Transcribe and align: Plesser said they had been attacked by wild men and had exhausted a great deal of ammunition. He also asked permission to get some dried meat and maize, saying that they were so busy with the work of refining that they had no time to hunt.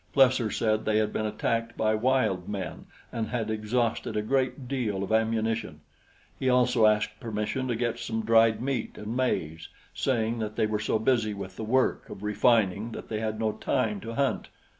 Plesser 0.13 0.49
said 0.49 0.83
they 0.83 0.97
had 0.97 1.13
been 1.13 1.27
attacked 1.27 1.77
by 1.77 1.93
wild 1.93 2.49
men 2.49 2.87
and 3.11 3.27
had 3.27 3.51
exhausted 3.51 4.17
a 4.17 4.23
great 4.23 4.67
deal 4.67 5.03
of 5.03 5.11
ammunition. 5.11 5.81
He 6.39 6.49
also 6.49 6.87
asked 6.87 7.19
permission 7.19 7.67
to 7.67 7.75
get 7.75 7.99
some 7.99 8.23
dried 8.25 8.63
meat 8.63 8.97
and 8.97 9.15
maize, 9.15 9.69
saying 9.93 10.39
that 10.39 10.55
they 10.55 10.65
were 10.65 10.79
so 10.79 10.97
busy 10.97 11.35
with 11.35 11.55
the 11.55 11.63
work 11.63 12.09
of 12.09 12.23
refining 12.23 12.93
that 12.93 13.09
they 13.09 13.19
had 13.19 13.39
no 13.39 13.51
time 13.51 13.99
to 14.01 14.15
hunt. 14.15 14.47